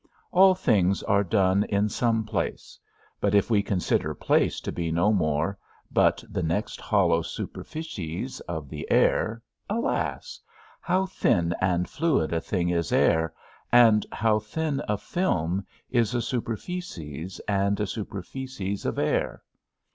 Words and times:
All 0.31 0.55
things 0.55 1.03
are 1.03 1.23
done 1.23 1.63
in 1.65 1.87
some 1.87 2.23
place; 2.25 2.79
but 3.19 3.35
if 3.35 3.51
we 3.51 3.61
consider 3.61 4.15
place 4.15 4.59
to 4.61 4.71
be 4.71 4.91
no 4.91 5.13
more 5.13 5.59
but 5.91 6.23
the 6.27 6.41
next 6.41 6.81
hollow 6.81 7.21
superficies 7.21 8.39
of 8.47 8.67
the 8.67 8.89
air, 8.89 9.43
alas! 9.69 10.39
how 10.79 11.05
thin 11.05 11.53
and 11.61 11.87
fluid 11.87 12.33
a 12.33 12.41
thing 12.41 12.69
is 12.69 12.91
air, 12.91 13.31
and 13.71 14.07
how 14.11 14.39
thin 14.39 14.81
a 14.89 14.97
film 14.97 15.67
is 15.91 16.15
a 16.15 16.21
superficies, 16.23 17.39
and 17.47 17.79
a 17.79 17.85
superficies 17.85 18.87
of 18.87 18.97
air! 18.97 19.43